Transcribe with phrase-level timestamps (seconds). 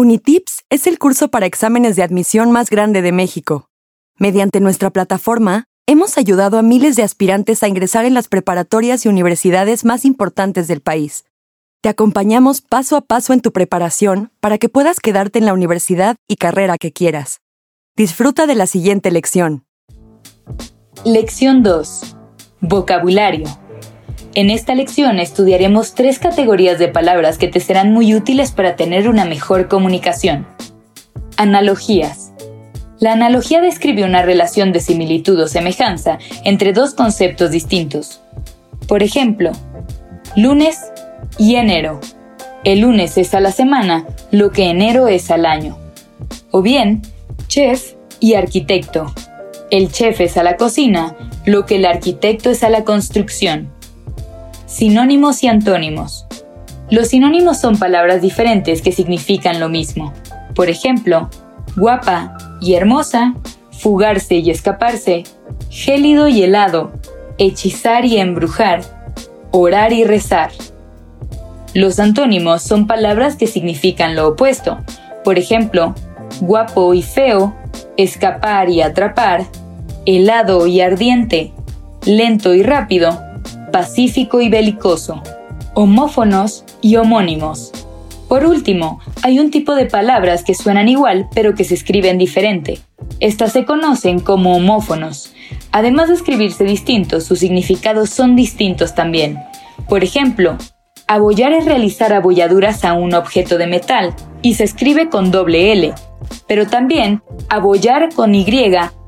[0.00, 3.68] Unitips es el curso para exámenes de admisión más grande de México.
[4.16, 9.10] Mediante nuestra plataforma, hemos ayudado a miles de aspirantes a ingresar en las preparatorias y
[9.10, 11.26] universidades más importantes del país.
[11.82, 16.16] Te acompañamos paso a paso en tu preparación para que puedas quedarte en la universidad
[16.26, 17.40] y carrera que quieras.
[17.94, 19.66] Disfruta de la siguiente lección.
[21.04, 22.16] Lección 2.
[22.62, 23.44] Vocabulario.
[24.34, 29.08] En esta lección estudiaremos tres categorías de palabras que te serán muy útiles para tener
[29.08, 30.46] una mejor comunicación.
[31.36, 32.32] Analogías.
[33.00, 38.20] La analogía describe una relación de similitud o semejanza entre dos conceptos distintos.
[38.86, 39.50] Por ejemplo,
[40.36, 40.78] lunes
[41.36, 41.98] y enero.
[42.62, 45.76] El lunes es a la semana lo que enero es al año.
[46.52, 47.02] O bien,
[47.48, 49.12] chef y arquitecto.
[49.72, 51.16] El chef es a la cocina
[51.46, 53.72] lo que el arquitecto es a la construcción.
[54.70, 56.26] Sinónimos y antónimos.
[56.90, 60.12] Los sinónimos son palabras diferentes que significan lo mismo.
[60.54, 61.28] Por ejemplo,
[61.76, 63.34] guapa y hermosa,
[63.72, 65.24] fugarse y escaparse,
[65.70, 66.92] gélido y helado,
[67.36, 68.82] hechizar y embrujar,
[69.50, 70.52] orar y rezar.
[71.74, 74.78] Los antónimos son palabras que significan lo opuesto.
[75.24, 75.96] Por ejemplo,
[76.42, 77.56] guapo y feo,
[77.96, 79.46] escapar y atrapar,
[80.06, 81.52] helado y ardiente,
[82.06, 83.29] lento y rápido,
[83.70, 85.22] pacífico y belicoso,
[85.74, 87.72] homófonos y homónimos.
[88.28, 92.78] Por último, hay un tipo de palabras que suenan igual pero que se escriben diferente.
[93.18, 95.32] Estas se conocen como homófonos.
[95.72, 99.38] Además de escribirse distintos, sus significados son distintos también.
[99.88, 100.56] Por ejemplo,
[101.08, 105.92] abollar es realizar abolladuras a un objeto de metal y se escribe con doble L.
[106.46, 108.46] Pero también, abollar con Y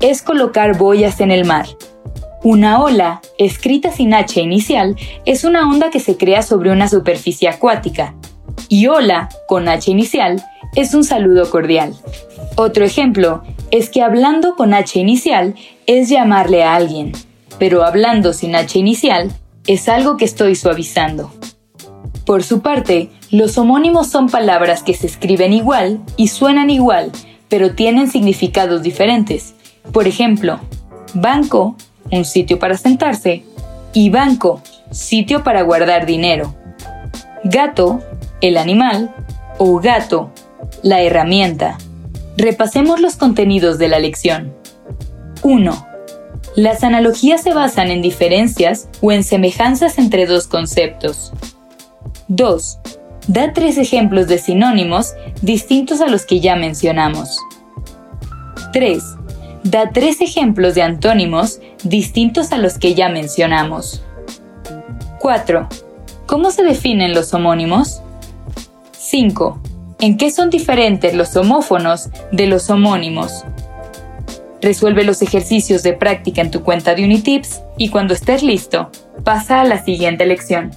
[0.00, 1.66] es colocar boyas en el mar.
[2.44, 7.48] Una ola, escrita sin H inicial, es una onda que se crea sobre una superficie
[7.48, 8.14] acuática
[8.68, 10.44] y hola con H inicial
[10.76, 11.94] es un saludo cordial.
[12.56, 15.54] Otro ejemplo es que hablando con H inicial
[15.86, 17.12] es llamarle a alguien,
[17.58, 19.32] pero hablando sin H inicial
[19.66, 21.32] es algo que estoy suavizando.
[22.26, 27.10] Por su parte, los homónimos son palabras que se escriben igual y suenan igual,
[27.48, 29.54] pero tienen significados diferentes.
[29.94, 30.60] Por ejemplo,
[31.14, 31.76] banco,
[32.10, 33.44] un sitio para sentarse,
[33.92, 34.60] y banco,
[34.90, 36.54] sitio para guardar dinero.
[37.44, 38.00] Gato
[38.40, 39.14] el animal
[39.58, 40.30] o gato,
[40.82, 41.78] la herramienta.
[42.36, 44.52] Repasemos los contenidos de la lección.
[45.42, 45.86] 1.
[46.56, 51.32] Las analogías se basan en diferencias o en semejanzas entre dos conceptos.
[52.28, 52.78] 2.
[53.28, 57.38] Da tres ejemplos de sinónimos distintos a los que ya mencionamos.
[58.74, 59.02] 3.
[59.62, 64.02] Da tres ejemplos de antónimos distintos a los que ya mencionamos.
[65.20, 65.68] 4.
[66.26, 68.02] ¿Cómo se definen los homónimos?
[68.92, 69.60] 5.
[70.00, 73.44] ¿En qué son diferentes los homófonos de los homónimos?
[74.60, 78.90] Resuelve los ejercicios de práctica en tu cuenta de Unitips y cuando estés listo,
[79.22, 80.70] pasa a la siguiente lección.